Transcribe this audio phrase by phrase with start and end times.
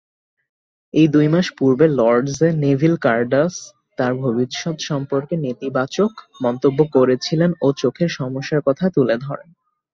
[0.93, 3.53] এর দুই মাস পূর্বে লর্ডসে নেভিল কারদাস
[3.97, 9.49] তার ভবিষ্যৎ সম্পর্কে নেতিবাচক মন্তব্য করেছিলেন ও চোখের সমস্যার কথা তুলে ধরেন।